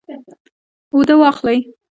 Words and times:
اوده 0.93 1.13
واخلئ 1.17 1.57